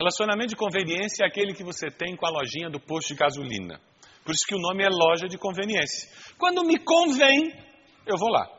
Relacionamento 0.01 0.50
de 0.50 0.55
conveniência 0.55 1.24
é 1.24 1.27
aquele 1.27 1.53
que 1.53 1.63
você 1.63 1.91
tem 1.91 2.15
com 2.15 2.25
a 2.25 2.31
lojinha 2.31 2.72
do 2.72 2.79
posto 2.79 3.10
de 3.10 3.20
gasolina. 3.20 3.79
Por 4.25 4.34
isso 4.34 4.48
que 4.48 4.55
o 4.55 4.60
nome 4.60 4.84
é 4.84 4.89
loja 4.89 5.27
de 5.27 5.38
conveniência. 5.38 6.10
Quando 6.39 6.63
me 6.63 6.79
convém, 6.79 7.53
eu 8.08 8.17
vou 8.17 8.31
lá. 8.31 8.50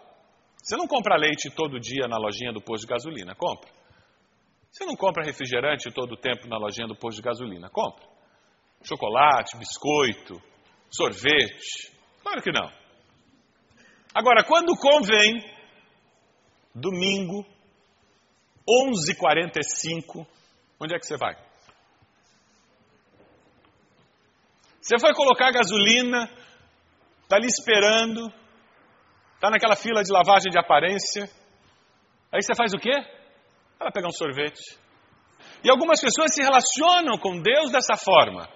Você 0.62 0.76
não 0.76 0.87
compra 0.87 1.16
leite 1.16 1.50
todo 1.50 1.80
dia 1.80 2.06
na 2.06 2.16
lojinha 2.16 2.52
do 2.52 2.62
posto 2.62 2.87
de 2.87 2.92
gasolina, 2.92 3.34
compra. 3.34 3.68
Você 4.70 4.84
não 4.84 4.94
compra 4.94 5.25
refrigerante 5.25 5.90
todo 5.90 6.12
o 6.12 6.16
tempo 6.16 6.46
na 6.46 6.56
lojinha 6.58 6.87
do 6.87 6.94
posto 6.94 7.16
de 7.16 7.22
gasolina, 7.22 7.68
compra. 7.68 8.06
Chocolate, 8.84 9.56
biscoito, 9.56 10.40
sorvete. 10.92 11.90
Claro 12.22 12.40
que 12.40 12.52
não. 12.52 12.70
Agora, 14.14 14.44
quando 14.44 14.76
convém, 14.76 15.42
domingo, 16.72 17.44
11h45, 18.64 20.25
Onde 20.83 20.97
é 20.97 20.99
que 20.99 21.07
você 21.07 21.17
vai? 21.17 21.37
Você 24.81 24.99
foi 24.99 25.15
colocar 25.15 25.53
gasolina, 25.53 26.29
está 27.23 27.37
ali 27.37 27.47
esperando, 27.47 28.27
está 29.35 29.49
naquela 29.49 29.77
fila 29.77 30.03
de 30.03 30.11
lavagem 30.11 30.51
de 30.51 30.59
aparência. 30.59 31.31
Aí 32.33 32.43
você 32.43 32.53
faz 32.57 32.73
o 32.75 32.79
quê? 32.79 32.91
Vai 33.79 33.93
pegar 33.93 34.09
um 34.09 34.12
sorvete. 34.12 34.77
E 35.62 35.71
algumas 35.71 36.01
pessoas 36.01 36.35
se 36.35 36.43
relacionam 36.43 37.17
com 37.17 37.41
Deus 37.41 37.71
dessa 37.71 37.97
forma. 37.97 38.49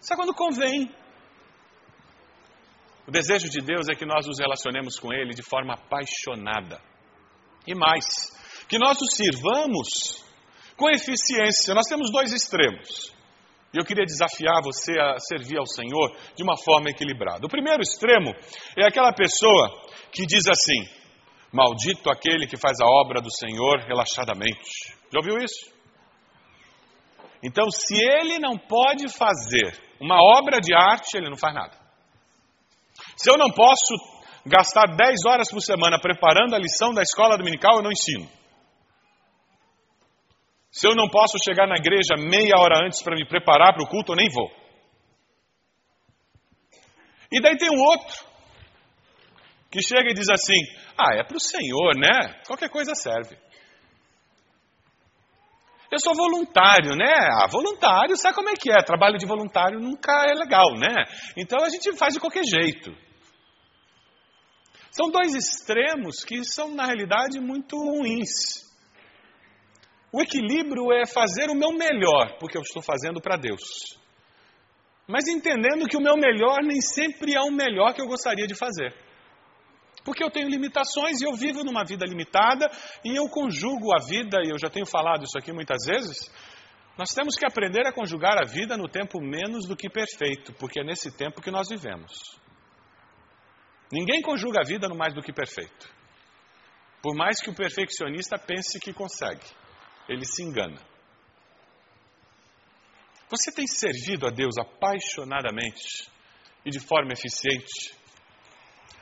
Só 0.00 0.14
quando 0.14 0.32
convém. 0.34 0.94
O 3.08 3.10
desejo 3.10 3.48
de 3.48 3.60
Deus 3.60 3.88
é 3.88 3.96
que 3.96 4.06
nós 4.06 4.24
nos 4.24 4.38
relacionemos 4.38 5.00
com 5.00 5.12
Ele 5.12 5.34
de 5.34 5.42
forma 5.42 5.74
apaixonada. 5.74 6.80
E 7.66 7.74
mais, 7.74 8.04
que 8.68 8.78
nós 8.78 8.96
o 9.00 9.06
sirvamos 9.06 10.25
com 10.76 10.90
eficiência. 10.90 11.74
Nós 11.74 11.86
temos 11.88 12.10
dois 12.10 12.32
extremos. 12.32 13.14
E 13.74 13.78
eu 13.78 13.84
queria 13.84 14.04
desafiar 14.04 14.62
você 14.62 14.92
a 14.98 15.18
servir 15.18 15.58
ao 15.58 15.66
Senhor 15.66 16.16
de 16.36 16.42
uma 16.42 16.56
forma 16.56 16.88
equilibrada. 16.90 17.44
O 17.44 17.50
primeiro 17.50 17.82
extremo 17.82 18.32
é 18.78 18.86
aquela 18.86 19.12
pessoa 19.12 19.68
que 20.12 20.24
diz 20.24 20.44
assim: 20.48 20.82
Maldito 21.52 22.10
aquele 22.10 22.46
que 22.46 22.56
faz 22.56 22.78
a 22.80 22.86
obra 22.86 23.20
do 23.20 23.30
Senhor 23.30 23.80
relaxadamente. 23.86 24.94
Já 25.12 25.18
ouviu 25.18 25.38
isso? 25.38 25.74
Então, 27.42 27.70
se 27.70 27.94
ele 27.94 28.38
não 28.38 28.56
pode 28.56 29.08
fazer 29.12 29.78
uma 30.00 30.16
obra 30.38 30.60
de 30.60 30.74
arte, 30.74 31.16
ele 31.16 31.28
não 31.28 31.36
faz 31.36 31.54
nada. 31.54 31.76
Se 33.16 33.30
eu 33.30 33.36
não 33.36 33.50
posso 33.50 33.94
gastar 34.44 34.96
10 34.96 35.24
horas 35.26 35.50
por 35.50 35.60
semana 35.60 35.98
preparando 36.00 36.54
a 36.54 36.58
lição 36.58 36.92
da 36.92 37.02
escola 37.02 37.36
dominical, 37.36 37.76
eu 37.76 37.82
não 37.82 37.92
ensino. 37.92 38.28
Se 40.76 40.86
eu 40.86 40.94
não 40.94 41.08
posso 41.08 41.38
chegar 41.42 41.66
na 41.66 41.76
igreja 41.76 42.16
meia 42.18 42.60
hora 42.60 42.84
antes 42.84 43.02
para 43.02 43.16
me 43.16 43.26
preparar 43.26 43.72
para 43.72 43.82
o 43.82 43.88
culto, 43.88 44.12
eu 44.12 44.16
nem 44.16 44.28
vou. 44.28 44.50
E 47.32 47.40
daí 47.40 47.56
tem 47.56 47.70
um 47.70 47.80
outro 47.80 48.26
que 49.70 49.80
chega 49.80 50.10
e 50.10 50.14
diz 50.14 50.28
assim: 50.28 50.60
Ah, 50.94 51.14
é 51.16 51.24
para 51.24 51.38
o 51.38 51.40
Senhor, 51.40 51.96
né? 51.96 52.42
Qualquer 52.46 52.68
coisa 52.68 52.94
serve. 52.94 53.38
Eu 55.90 55.98
sou 55.98 56.14
voluntário, 56.14 56.94
né? 56.94 57.14
Ah, 57.40 57.46
voluntário, 57.50 58.14
sabe 58.14 58.34
como 58.34 58.50
é 58.50 58.52
que 58.52 58.70
é? 58.70 58.76
Trabalho 58.84 59.16
de 59.16 59.24
voluntário 59.24 59.80
nunca 59.80 60.26
é 60.28 60.34
legal, 60.34 60.74
né? 60.76 60.92
Então 61.38 61.64
a 61.64 61.70
gente 61.70 61.96
faz 61.96 62.12
de 62.12 62.20
qualquer 62.20 62.44
jeito. 62.44 62.94
São 64.90 65.10
dois 65.10 65.34
extremos 65.34 66.22
que 66.22 66.44
são, 66.44 66.74
na 66.74 66.84
realidade, 66.84 67.40
muito 67.40 67.78
ruins. 67.78 68.65
O 70.16 70.22
equilíbrio 70.22 70.90
é 70.94 71.04
fazer 71.04 71.50
o 71.50 71.54
meu 71.54 71.72
melhor, 71.72 72.38
porque 72.38 72.56
eu 72.56 72.62
estou 72.62 72.82
fazendo 72.82 73.20
para 73.20 73.36
Deus. 73.36 73.60
Mas 75.06 75.28
entendendo 75.28 75.86
que 75.86 75.96
o 75.98 76.00
meu 76.00 76.16
melhor 76.16 76.62
nem 76.62 76.80
sempre 76.80 77.34
é 77.34 77.40
o 77.42 77.52
melhor 77.52 77.92
que 77.92 78.00
eu 78.00 78.06
gostaria 78.06 78.46
de 78.46 78.54
fazer. 78.54 78.94
Porque 80.06 80.24
eu 80.24 80.30
tenho 80.30 80.48
limitações 80.48 81.20
e 81.20 81.26
eu 81.26 81.34
vivo 81.34 81.62
numa 81.62 81.84
vida 81.84 82.06
limitada 82.06 82.66
e 83.04 83.14
eu 83.14 83.28
conjugo 83.28 83.94
a 83.94 84.02
vida, 84.08 84.38
e 84.42 84.48
eu 84.48 84.58
já 84.58 84.70
tenho 84.70 84.86
falado 84.86 85.24
isso 85.24 85.36
aqui 85.36 85.52
muitas 85.52 85.84
vezes. 85.86 86.16
Nós 86.96 87.10
temos 87.10 87.34
que 87.36 87.44
aprender 87.44 87.86
a 87.86 87.92
conjugar 87.92 88.38
a 88.38 88.46
vida 88.46 88.74
no 88.74 88.88
tempo 88.88 89.20
menos 89.20 89.68
do 89.68 89.76
que 89.76 89.90
perfeito, 89.90 90.54
porque 90.54 90.80
é 90.80 90.82
nesse 90.82 91.14
tempo 91.14 91.42
que 91.42 91.50
nós 91.50 91.68
vivemos. 91.68 92.40
Ninguém 93.92 94.22
conjuga 94.22 94.60
a 94.64 94.66
vida 94.66 94.88
no 94.88 94.96
mais 94.96 95.12
do 95.12 95.20
que 95.20 95.30
perfeito. 95.30 95.94
Por 97.02 97.14
mais 97.14 97.38
que 97.38 97.50
o 97.50 97.54
perfeccionista 97.54 98.38
pense 98.38 98.80
que 98.80 98.94
consegue, 98.94 99.44
ele 100.08 100.24
se 100.24 100.42
engana. 100.42 100.80
Você 103.28 103.52
tem 103.52 103.66
servido 103.66 104.26
a 104.26 104.30
Deus 104.30 104.56
apaixonadamente 104.58 106.10
e 106.64 106.70
de 106.70 106.78
forma 106.80 107.12
eficiente? 107.12 107.94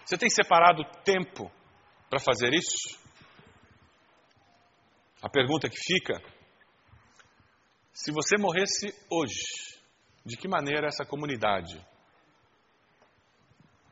Você 0.04 0.16
tem 0.16 0.30
separado 0.30 0.82
tempo 1.02 1.50
para 2.08 2.18
fazer 2.18 2.52
isso? 2.54 2.98
A 5.22 5.28
pergunta 5.28 5.68
que 5.68 5.76
fica: 5.76 6.20
se 7.92 8.10
você 8.12 8.36
morresse 8.38 8.94
hoje, 9.10 9.78
de 10.24 10.36
que 10.36 10.48
maneira 10.48 10.88
essa 10.88 11.04
comunidade 11.04 11.74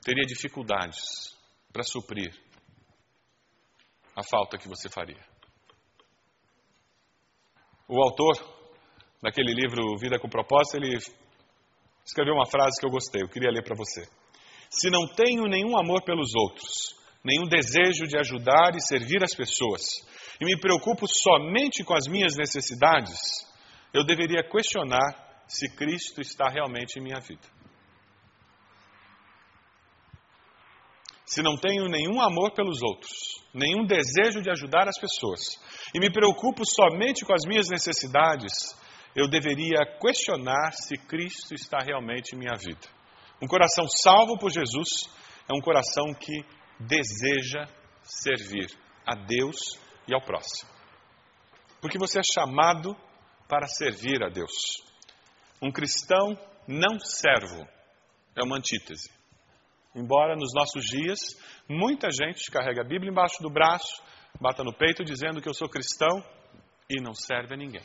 teria 0.02 0.24
dificuldades 0.24 1.36
para 1.72 1.82
suprir 1.82 2.34
a 4.16 4.22
falta 4.22 4.58
que 4.58 4.68
você 4.68 4.88
faria? 4.88 5.31
O 7.94 8.02
autor 8.02 8.32
daquele 9.22 9.52
livro 9.52 9.98
Vida 9.98 10.18
com 10.18 10.26
Propósito, 10.26 10.78
ele 10.78 10.96
escreveu 12.02 12.32
uma 12.32 12.46
frase 12.46 12.80
que 12.80 12.86
eu 12.86 12.90
gostei, 12.90 13.20
eu 13.20 13.28
queria 13.28 13.50
ler 13.50 13.62
para 13.62 13.76
você. 13.76 14.08
Se 14.70 14.88
não 14.88 15.06
tenho 15.14 15.44
nenhum 15.44 15.78
amor 15.78 16.02
pelos 16.02 16.34
outros, 16.34 16.72
nenhum 17.22 17.46
desejo 17.46 18.06
de 18.06 18.16
ajudar 18.16 18.74
e 18.74 18.80
servir 18.80 19.22
as 19.22 19.34
pessoas, 19.34 19.82
e 20.40 20.46
me 20.46 20.58
preocupo 20.58 21.04
somente 21.06 21.84
com 21.84 21.92
as 21.92 22.08
minhas 22.08 22.34
necessidades, 22.34 23.20
eu 23.92 24.06
deveria 24.06 24.42
questionar 24.42 25.44
se 25.46 25.68
Cristo 25.76 26.22
está 26.22 26.48
realmente 26.48 26.98
em 26.98 27.02
minha 27.02 27.20
vida. 27.20 27.46
Se 31.32 31.40
não 31.40 31.56
tenho 31.56 31.86
nenhum 31.86 32.20
amor 32.20 32.52
pelos 32.52 32.82
outros, 32.82 33.42
nenhum 33.54 33.86
desejo 33.86 34.42
de 34.42 34.50
ajudar 34.50 34.86
as 34.86 35.00
pessoas, 35.00 35.40
e 35.94 35.98
me 35.98 36.12
preocupo 36.12 36.62
somente 36.62 37.24
com 37.24 37.32
as 37.32 37.46
minhas 37.46 37.70
necessidades, 37.70 38.52
eu 39.16 39.26
deveria 39.26 39.78
questionar 39.98 40.72
se 40.72 40.94
Cristo 40.98 41.54
está 41.54 41.78
realmente 41.78 42.34
em 42.34 42.38
minha 42.38 42.54
vida. 42.58 42.86
Um 43.40 43.46
coração 43.46 43.86
salvo 43.88 44.38
por 44.38 44.50
Jesus 44.50 45.08
é 45.50 45.56
um 45.56 45.62
coração 45.62 46.12
que 46.12 46.44
deseja 46.78 47.64
servir 48.02 48.68
a 49.06 49.14
Deus 49.14 49.56
e 50.06 50.14
ao 50.14 50.20
próximo. 50.20 50.70
Porque 51.80 51.98
você 51.98 52.18
é 52.18 52.22
chamado 52.22 52.94
para 53.48 53.66
servir 53.68 54.22
a 54.22 54.28
Deus. 54.28 54.52
Um 55.62 55.72
cristão 55.72 56.38
não 56.68 56.98
servo 57.00 57.66
é 58.36 58.44
uma 58.44 58.58
antítese. 58.58 59.21
Embora 59.94 60.34
nos 60.36 60.52
nossos 60.54 60.84
dias 60.84 61.20
muita 61.68 62.08
gente 62.10 62.50
carrega 62.50 62.82
a 62.82 62.88
Bíblia 62.88 63.10
embaixo 63.10 63.42
do 63.42 63.50
braço, 63.50 64.02
bata 64.40 64.64
no 64.64 64.72
peito 64.72 65.04
dizendo 65.04 65.40
que 65.40 65.48
eu 65.48 65.54
sou 65.54 65.68
cristão 65.68 66.24
e 66.88 67.00
não 67.00 67.14
serve 67.14 67.54
a 67.54 67.56
ninguém. 67.56 67.84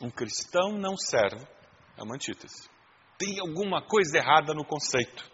Um 0.00 0.10
cristão 0.10 0.72
não 0.72 0.96
servo 0.96 1.46
é 1.96 2.02
uma 2.02 2.14
antítese 2.14 2.74
tem 3.18 3.40
alguma 3.40 3.82
coisa 3.82 4.18
errada 4.18 4.52
no 4.54 4.64
conceito. 4.64 5.24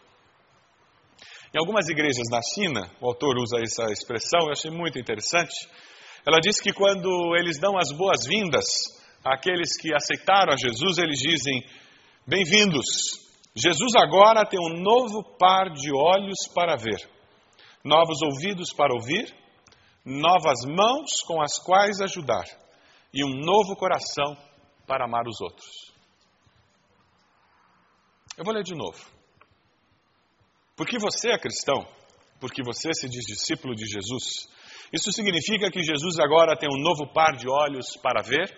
Em 1.52 1.58
algumas 1.58 1.88
igrejas 1.88 2.28
na 2.30 2.40
China, 2.54 2.88
o 3.00 3.08
autor 3.08 3.36
usa 3.38 3.58
essa 3.60 3.90
expressão, 3.90 4.40
eu 4.46 4.52
achei 4.52 4.70
muito 4.70 4.98
interessante. 4.98 5.68
Ela 6.26 6.38
diz 6.40 6.60
que 6.60 6.72
quando 6.72 7.34
eles 7.36 7.58
dão 7.58 7.76
as 7.76 7.90
boas-vindas 7.96 8.64
àqueles 9.24 9.76
que 9.76 9.92
aceitaram 9.92 10.52
a 10.52 10.56
Jesus, 10.56 10.98
eles 10.98 11.18
dizem: 11.18 11.64
Bem-vindos, 12.26 12.84
Jesus 13.60 13.92
agora 13.94 14.46
tem 14.46 14.58
um 14.58 14.80
novo 14.80 15.22
par 15.36 15.70
de 15.70 15.92
olhos 15.92 16.38
para 16.54 16.76
ver, 16.76 16.98
novos 17.84 18.22
ouvidos 18.22 18.72
para 18.72 18.94
ouvir, 18.94 19.34
novas 20.04 20.60
mãos 20.66 21.20
com 21.26 21.42
as 21.42 21.58
quais 21.62 22.00
ajudar 22.00 22.44
e 23.12 23.22
um 23.22 23.28
novo 23.44 23.76
coração 23.76 24.34
para 24.86 25.04
amar 25.04 25.26
os 25.26 25.40
outros. 25.42 25.92
Eu 28.38 28.44
vou 28.44 28.54
ler 28.54 28.62
de 28.62 28.74
novo. 28.74 28.98
Porque 30.74 30.98
você 30.98 31.32
é 31.32 31.38
cristão, 31.38 31.86
porque 32.40 32.62
você 32.62 32.88
se 32.94 33.06
diz 33.08 33.26
discípulo 33.26 33.74
de 33.74 33.84
Jesus, 33.84 34.48
isso 34.90 35.12
significa 35.12 35.70
que 35.70 35.82
Jesus 35.82 36.18
agora 36.18 36.56
tem 36.56 36.68
um 36.68 36.80
novo 36.80 37.12
par 37.12 37.36
de 37.36 37.46
olhos 37.46 37.96
para 38.02 38.22
ver? 38.22 38.48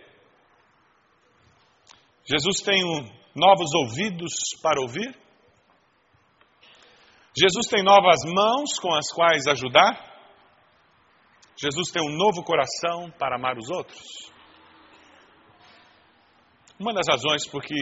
Jesus 2.25 2.63
tem 2.65 2.85
um, 2.85 3.22
novos 3.35 3.75
ouvidos 3.75 4.33
para 4.63 4.81
ouvir? 4.81 5.17
Jesus 7.37 7.67
tem 7.69 7.83
novas 7.83 8.19
mãos 8.27 8.79
com 8.79 8.93
as 8.95 9.11
quais 9.13 9.47
ajudar? 9.47 10.13
Jesus 11.57 11.91
tem 11.91 12.03
um 12.03 12.17
novo 12.17 12.43
coração 12.43 13.11
para 13.19 13.37
amar 13.37 13.57
os 13.57 13.71
outros? 13.71 14.03
Uma 16.79 16.93
das 16.93 17.07
razões 17.09 17.47
por 17.47 17.63
que 17.63 17.75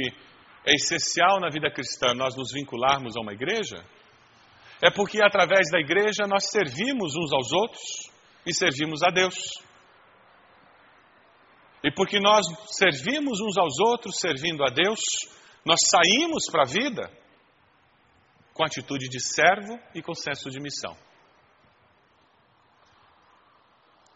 é 0.64 0.74
essencial 0.74 1.40
na 1.40 1.48
vida 1.48 1.70
cristã 1.70 2.14
nós 2.14 2.36
nos 2.36 2.52
vincularmos 2.52 3.16
a 3.16 3.20
uma 3.20 3.32
igreja, 3.32 3.84
é 4.82 4.90
porque 4.90 5.22
através 5.22 5.70
da 5.70 5.80
igreja 5.80 6.26
nós 6.28 6.50
servimos 6.50 7.14
uns 7.16 7.32
aos 7.32 7.52
outros 7.52 8.10
e 8.46 8.54
servimos 8.54 9.02
a 9.02 9.10
Deus. 9.10 9.34
E 11.82 11.90
porque 11.92 12.20
nós 12.20 12.44
servimos 12.76 13.40
uns 13.40 13.56
aos 13.56 13.78
outros, 13.80 14.16
servindo 14.20 14.62
a 14.62 14.70
Deus, 14.70 15.00
nós 15.64 15.78
saímos 15.90 16.44
para 16.50 16.62
a 16.62 16.66
vida 16.66 17.10
com 18.52 18.64
atitude 18.64 19.08
de 19.08 19.20
servo 19.20 19.78
e 19.94 20.02
com 20.02 20.14
senso 20.14 20.50
de 20.50 20.60
missão. 20.60 20.96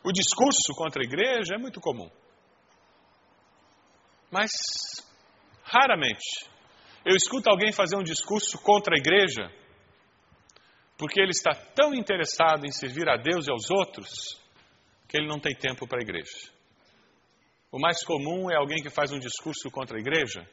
O 0.05 0.13
discurso 0.13 0.75
contra 0.77 1.03
a 1.03 1.07
igreja 1.07 1.55
é 1.55 1.59
muito 1.59 1.81
comum. 1.81 2.11
Mas 4.31 4.51
Raramente 5.65 6.47
eu 7.05 7.17
escuto 7.17 7.51
alguém 7.51 7.73
fazer 7.73 7.97
um 7.97 8.03
discurso 8.03 8.59
contra 8.63 8.95
a 8.95 8.99
igreja 8.99 9.51
porque 10.97 11.21
ele 11.21 11.33
está 11.33 11.53
tão 11.75 11.93
interessado 11.95 12.65
em 12.65 12.71
servir 12.71 13.09
a 13.09 13.17
Deus 13.17 13.47
e 13.47 13.51
aos 13.51 13.71
outros 13.71 14.09
que 15.09 15.19
ele 15.19 15.27
não 15.27 15.41
tem 15.41 15.55
tempo 15.55 15.87
para 15.89 15.99
a 15.99 16.03
igreja. 16.03 16.53
O 17.75 17.81
mais 17.81 18.05
comum 18.05 18.49
é 18.53 18.55
alguém 18.55 18.81
que 18.81 18.89
faz 18.89 19.11
um 19.11 19.19
discurso 19.19 19.69
contra 19.69 19.97
a 19.97 20.01
igreja 20.01 20.49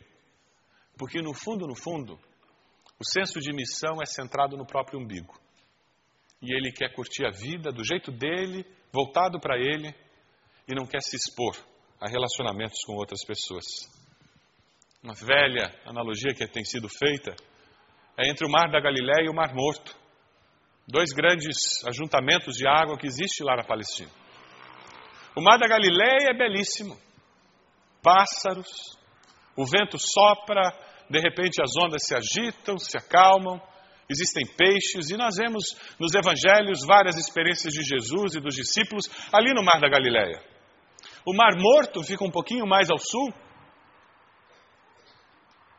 porque, 0.98 1.22
no 1.22 1.36
fundo, 1.36 1.68
no 1.68 1.76
fundo, 1.76 2.20
o 3.00 3.06
senso 3.06 3.40
de 3.40 3.54
missão 3.54 4.02
é 4.02 4.08
centrado 4.08 4.58
no 4.58 4.66
próprio 4.66 5.00
umbigo. 5.00 5.40
E 6.42 6.52
ele 6.52 6.72
quer 6.72 6.92
curtir 6.96 7.24
a 7.28 7.30
vida 7.30 7.72
do 7.72 7.84
jeito 7.84 8.12
dele, 8.12 8.66
voltado 8.92 9.40
para 9.40 9.56
ele, 9.56 9.94
e 10.68 10.74
não 10.74 10.88
quer 10.88 11.02
se 11.02 11.16
expor 11.16 11.56
a 12.00 12.10
relacionamentos 12.10 12.84
com 12.86 12.94
outras 12.94 13.24
pessoas 13.24 13.66
uma 15.04 15.14
velha 15.14 15.74
analogia 15.86 16.34
que 16.34 16.48
tem 16.48 16.64
sido 16.64 16.88
feita, 16.90 17.36
é 18.18 18.30
entre 18.30 18.48
o 18.48 18.52
Mar 18.52 18.72
da 18.72 18.80
Galiléia 18.80 19.26
e 19.26 19.30
o 19.30 19.34
Mar 19.34 19.54
Morto. 19.54 19.96
Dois 20.88 21.12
grandes 21.12 21.56
ajuntamentos 21.88 22.56
de 22.56 22.68
água 22.68 22.98
que 22.98 23.08
existe 23.08 23.44
lá 23.44 23.56
na 23.56 23.64
Palestina. 23.64 24.10
O 25.36 25.42
Mar 25.42 25.58
da 25.58 25.68
Galiléia 25.68 26.32
é 26.32 26.34
belíssimo. 26.34 27.00
Pássaros, 28.02 28.98
o 29.56 29.66
vento 29.66 29.98
sopra, 29.98 30.62
de 31.10 31.20
repente 31.20 31.62
as 31.62 31.72
ondas 31.78 32.02
se 32.06 32.16
agitam, 32.16 32.78
se 32.78 32.98
acalmam, 32.98 33.62
existem 34.10 34.46
peixes, 34.56 35.10
e 35.10 35.18
nós 35.18 35.36
vemos 35.38 35.64
nos 36.00 36.14
evangelhos 36.14 36.86
várias 36.86 37.18
experiências 37.18 37.74
de 37.74 37.84
Jesus 37.84 38.36
e 38.36 38.42
dos 38.42 38.56
discípulos 38.56 39.06
ali 39.32 39.54
no 39.54 39.64
Mar 39.64 39.80
da 39.80 39.90
Galiléia. 39.90 40.44
O 41.26 41.36
Mar 41.36 41.56
Morto 41.58 42.04
fica 42.04 42.24
um 42.24 42.32
pouquinho 42.32 42.66
mais 42.66 42.90
ao 42.90 42.98
sul, 42.98 43.34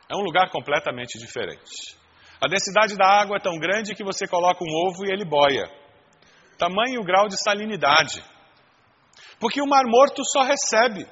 é 0.08 0.16
um 0.16 0.22
lugar 0.22 0.50
completamente 0.50 1.18
diferente. 1.18 1.96
A 2.40 2.48
densidade 2.48 2.96
da 2.96 3.06
água 3.06 3.36
é 3.36 3.40
tão 3.40 3.56
grande 3.58 3.94
que 3.94 4.04
você 4.04 4.26
coloca 4.26 4.62
um 4.62 4.88
ovo 4.88 5.06
e 5.06 5.12
ele 5.12 5.24
boia. 5.24 5.64
Tamanho 6.58 7.00
e 7.00 7.04
grau 7.04 7.28
de 7.28 7.36
salinidade. 7.42 8.22
Porque 9.40 9.62
o 9.62 9.66
Mar 9.66 9.84
Morto 9.86 10.22
só 10.24 10.42
recebe. 10.42 11.06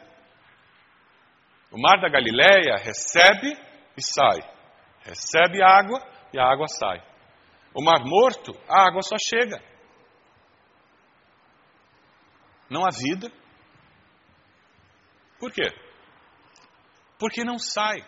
O 1.71 1.81
Mar 1.81 2.01
da 2.01 2.09
Galileia 2.09 2.77
recebe 2.77 3.57
e 3.97 4.03
sai. 4.03 4.41
Recebe 5.03 5.63
água 5.63 6.01
e 6.33 6.39
a 6.39 6.45
água 6.45 6.67
sai. 6.67 6.99
O 7.75 7.85
Mar 7.85 8.01
Morto, 8.05 8.53
a 8.69 8.89
água 8.89 9.03
só 9.03 9.17
chega. 9.19 9.63
Não 12.69 12.85
há 12.85 12.91
vida. 12.91 13.31
Por 15.39 15.53
quê? 15.53 15.69
Porque 17.19 17.45
não 17.45 17.59
sai. 17.59 17.99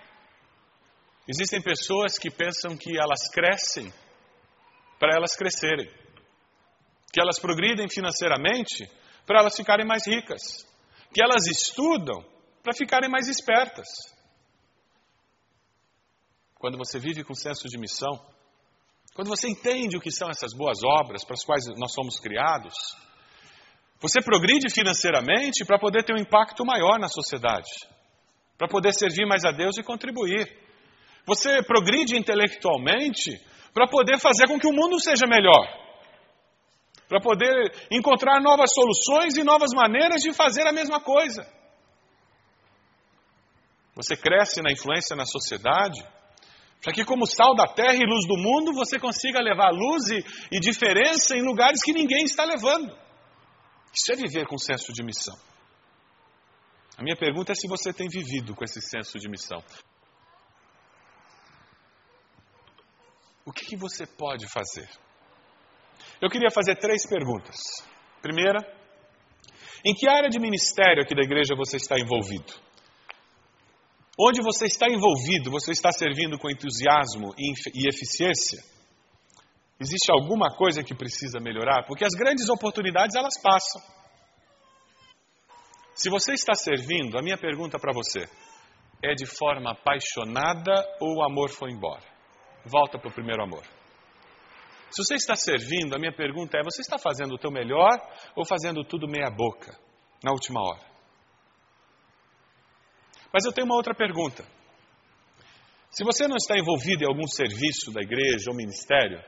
Existem 1.29 1.63
pessoas 1.63 2.19
que 2.19 2.31
pensam 2.31 2.77
que 2.77 2.99
elas 2.99 3.29
crescem 3.33 3.93
para 4.99 5.17
elas 5.17 5.37
crescerem. 5.37 5.89
que 7.13 7.21
elas 7.21 7.39
progridem 7.39 7.87
financeiramente 7.91 8.91
para 9.27 9.41
elas 9.41 9.55
ficarem 9.55 9.87
mais 9.87 10.07
ricas, 10.07 10.41
que 11.13 11.23
elas 11.23 11.47
estudam 11.47 12.25
para 12.63 12.75
ficarem 12.75 13.11
mais 13.11 13.29
espertas. 13.29 13.87
Quando 16.55 16.79
você 16.79 16.99
vive 16.99 17.25
com 17.25 17.35
senso 17.35 17.69
de 17.69 17.79
missão, 17.79 18.25
quando 19.15 19.29
você 19.29 19.49
entende 19.49 19.97
o 19.97 20.01
que 20.01 20.11
são 20.11 20.31
essas 20.31 20.55
boas 20.55 20.79
obras 20.83 21.25
para 21.25 21.35
as 21.35 21.45
quais 21.45 21.65
nós 21.77 21.93
somos 21.93 22.21
criados, 22.21 22.73
você 24.01 24.21
progride 24.23 24.73
financeiramente 24.73 25.65
para 25.65 25.79
poder 25.79 26.05
ter 26.05 26.15
um 26.15 26.21
impacto 26.21 26.65
maior 26.65 26.99
na 26.99 27.09
sociedade, 27.09 27.71
para 28.57 28.69
poder 28.69 28.93
servir 28.93 29.27
mais 29.27 29.45
a 29.45 29.51
Deus 29.51 29.77
e 29.77 29.83
contribuir. 29.83 30.47
Você 31.27 31.63
progride 31.63 32.17
intelectualmente 32.17 33.41
para 33.75 33.87
poder 33.87 34.19
fazer 34.19 34.47
com 34.47 34.59
que 34.59 34.67
o 34.67 34.73
mundo 34.73 35.01
seja 35.01 35.27
melhor, 35.27 35.67
para 37.09 37.21
poder 37.21 37.73
encontrar 37.91 38.41
novas 38.41 38.71
soluções 38.73 39.37
e 39.37 39.45
novas 39.45 39.71
maneiras 39.75 40.23
de 40.23 40.33
fazer 40.33 40.67
a 40.67 40.73
mesma 40.73 41.01
coisa. 41.01 41.62
Você 43.95 44.17
cresce 44.17 44.63
na 44.63 44.73
influência 44.73 45.15
na 45.15 45.27
sociedade, 45.27 46.03
para 46.83 46.93
que, 46.93 47.05
como 47.05 47.27
sal 47.27 47.55
da 47.55 47.67
terra 47.69 47.95
e 47.95 48.07
luz 48.07 48.27
do 48.27 48.37
mundo, 48.37 48.73
você 48.73 48.99
consiga 48.99 49.41
levar 49.41 49.71
luz 49.71 50.09
e, 50.11 50.25
e 50.51 50.59
diferença 50.59 51.37
em 51.37 51.43
lugares 51.43 51.83
que 51.83 51.93
ninguém 51.93 52.25
está 52.25 52.45
levando. 52.45 52.91
Isso 53.93 54.13
é 54.13 54.17
viver 54.17 54.47
com 54.47 54.59
senso 54.59 54.93
de 54.93 55.03
missão. 55.03 55.37
A 56.99 57.03
minha 57.03 57.17
pergunta 57.17 57.53
é 57.53 57.55
se 57.55 57.69
você 57.69 57.93
tem 57.93 58.09
vivido 58.09 58.55
com 58.55 58.65
esse 58.65 58.81
senso 58.81 59.19
de 59.19 59.29
missão. 59.29 59.63
O 63.45 63.53
que, 63.53 63.65
que 63.67 63.77
você 63.77 64.07
pode 64.07 64.47
fazer? 64.49 64.89
Eu 66.21 66.29
queria 66.31 66.51
fazer 66.51 66.77
três 66.77 67.07
perguntas. 67.07 67.57
Primeira, 68.21 68.59
em 69.85 69.95
que 69.95 70.09
área 70.09 70.29
de 70.29 70.39
ministério 70.39 71.03
aqui 71.03 71.15
da 71.15 71.23
igreja 71.23 71.55
você 71.57 71.77
está 71.77 71.99
envolvido? 71.99 72.53
Onde 74.25 74.41
você 74.41 74.67
está 74.67 74.87
envolvido, 74.89 75.51
você 75.51 75.73
está 75.73 75.91
servindo 75.91 76.39
com 76.39 76.49
entusiasmo 76.49 77.35
e 77.37 77.89
eficiência? 77.89 78.63
Existe 79.81 80.13
alguma 80.13 80.55
coisa 80.55 80.85
que 80.85 80.95
precisa 80.95 81.41
melhorar? 81.41 81.85
Porque 81.89 82.05
as 82.05 82.13
grandes 82.13 82.49
oportunidades 82.49 83.17
elas 83.17 83.35
passam. 83.43 83.83
Se 85.93 86.09
você 86.09 86.35
está 86.35 86.55
servindo, 86.55 87.19
a 87.19 87.23
minha 87.23 87.37
pergunta 87.37 87.81
para 87.81 87.93
você 87.93 88.29
é 89.03 89.13
de 89.13 89.27
forma 89.27 89.73
apaixonada 89.73 90.73
ou 91.01 91.17
o 91.17 91.25
amor 91.25 91.51
foi 91.51 91.73
embora? 91.73 92.05
Volta 92.65 93.01
para 93.01 93.11
o 93.11 93.15
primeiro 93.15 93.43
amor. 93.43 93.65
Se 94.93 95.03
você 95.03 95.15
está 95.15 95.35
servindo, 95.35 95.97
a 95.97 95.99
minha 95.99 96.13
pergunta 96.15 96.57
é: 96.59 96.63
você 96.63 96.81
está 96.81 96.97
fazendo 96.97 97.35
o 97.35 97.39
teu 97.39 97.51
melhor 97.51 97.91
ou 98.37 98.47
fazendo 98.47 98.85
tudo 98.85 99.09
meia 99.09 99.31
boca, 99.31 99.77
na 100.23 100.31
última 100.31 100.61
hora? 100.61 100.92
Mas 103.33 103.45
eu 103.45 103.53
tenho 103.53 103.67
uma 103.67 103.77
outra 103.77 103.95
pergunta. 103.95 104.45
Se 105.91 106.05
você 106.05 106.27
não 106.27 106.37
está 106.37 106.57
envolvido 106.57 107.05
em 107.05 107.07
algum 107.07 107.27
serviço 107.27 107.93
da 107.93 108.03
igreja 108.03 108.51
ou 108.51 108.57
ministério, 108.57 109.23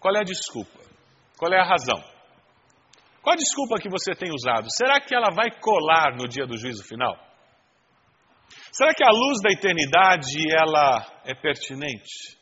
qual 0.00 0.14
é 0.16 0.20
a 0.20 0.24
desculpa? 0.24 0.78
Qual 1.36 1.52
é 1.52 1.60
a 1.60 1.68
razão? 1.68 2.02
Qual 3.22 3.34
a 3.34 3.36
desculpa 3.36 3.80
que 3.80 3.88
você 3.88 4.14
tem 4.14 4.30
usado? 4.32 4.68
Será 4.70 5.00
que 5.00 5.14
ela 5.14 5.30
vai 5.34 5.50
colar 5.60 6.16
no 6.16 6.28
dia 6.28 6.46
do 6.46 6.56
juízo 6.56 6.84
final? 6.84 7.14
Será 8.72 8.92
que 8.94 9.02
a 9.02 9.10
luz 9.10 9.40
da 9.42 9.50
eternidade 9.50 10.36
ela 10.50 11.22
é 11.24 11.34
pertinente? 11.34 12.36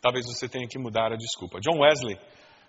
Talvez 0.00 0.24
você 0.26 0.48
tenha 0.48 0.68
que 0.68 0.78
mudar 0.78 1.12
a 1.12 1.16
desculpa. 1.16 1.58
John 1.60 1.80
Wesley 1.80 2.16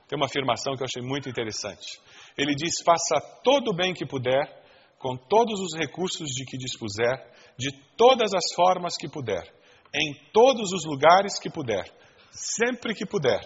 tem 0.08 0.18
uma 0.18 0.26
afirmação 0.26 0.76
que 0.76 0.82
eu 0.82 0.88
achei 0.88 1.08
muito 1.08 1.30
interessante. 1.30 2.00
Ele 2.36 2.56
diz: 2.56 2.82
faça 2.84 3.22
todo 3.44 3.70
o 3.70 3.76
bem 3.76 3.94
que 3.94 4.06
puder, 4.06 4.59
com 5.00 5.16
todos 5.16 5.60
os 5.62 5.78
recursos 5.78 6.28
de 6.28 6.46
que 6.46 6.58
dispuser, 6.58 7.32
de 7.58 7.72
todas 7.96 8.34
as 8.34 8.54
formas 8.54 8.96
que 8.98 9.08
puder, 9.08 9.44
em 9.96 10.14
todos 10.32 10.74
os 10.74 10.86
lugares 10.86 11.40
que 11.40 11.50
puder, 11.50 11.86
sempre 12.30 12.94
que 12.94 13.06
puder, 13.06 13.40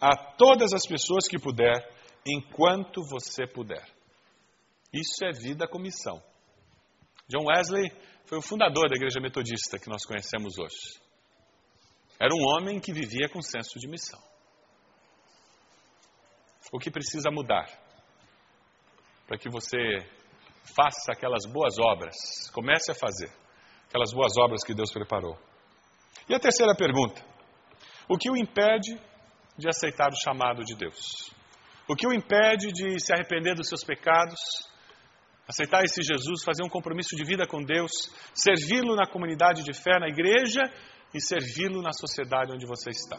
a 0.00 0.16
todas 0.16 0.72
as 0.72 0.86
pessoas 0.86 1.26
que 1.28 1.38
puder, 1.38 1.74
enquanto 2.24 3.02
você 3.02 3.46
puder. 3.46 3.84
Isso 4.92 5.24
é 5.24 5.32
vida 5.32 5.66
com 5.66 5.78
missão. 5.78 6.22
John 7.28 7.46
Wesley 7.46 7.90
foi 8.24 8.38
o 8.38 8.42
fundador 8.42 8.88
da 8.88 8.96
igreja 8.96 9.20
metodista 9.20 9.78
que 9.78 9.88
nós 9.88 10.04
conhecemos 10.04 10.58
hoje. 10.58 11.00
Era 12.18 12.34
um 12.34 12.42
homem 12.54 12.78
que 12.78 12.92
vivia 12.92 13.28
com 13.28 13.42
senso 13.42 13.78
de 13.78 13.88
missão. 13.88 14.20
O 16.72 16.78
que 16.78 16.90
precisa 16.90 17.30
mudar 17.30 17.66
para 19.26 19.38
que 19.38 19.48
você 19.48 19.76
faça 20.62 21.12
aquelas 21.12 21.44
boas 21.50 21.78
obras, 21.78 22.14
comece 22.52 22.90
a 22.90 22.94
fazer 22.94 23.30
aquelas 23.88 24.12
boas 24.12 24.32
obras 24.38 24.62
que 24.64 24.74
Deus 24.74 24.92
preparou? 24.92 25.36
E 26.28 26.34
a 26.34 26.40
terceira 26.40 26.74
pergunta: 26.74 27.22
o 28.08 28.16
que 28.16 28.30
o 28.30 28.36
impede 28.36 29.00
de 29.58 29.68
aceitar 29.68 30.08
o 30.08 30.22
chamado 30.24 30.64
de 30.64 30.76
Deus? 30.76 31.32
O 31.88 31.96
que 31.96 32.06
o 32.06 32.12
impede 32.12 32.68
de 32.72 33.00
se 33.00 33.12
arrepender 33.12 33.54
dos 33.54 33.68
seus 33.68 33.82
pecados, 33.82 34.38
aceitar 35.48 35.82
esse 35.82 36.02
Jesus, 36.02 36.44
fazer 36.44 36.62
um 36.64 36.68
compromisso 36.68 37.16
de 37.16 37.24
vida 37.24 37.46
com 37.46 37.60
Deus, 37.62 37.90
servi-lo 38.32 38.94
na 38.94 39.06
comunidade 39.06 39.64
de 39.64 39.72
fé, 39.72 39.98
na 39.98 40.08
igreja 40.08 40.60
e 41.12 41.20
servi-lo 41.20 41.82
na 41.82 41.92
sociedade 41.92 42.52
onde 42.52 42.66
você 42.66 42.90
está? 42.90 43.18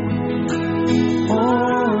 oh. 1.29 2.00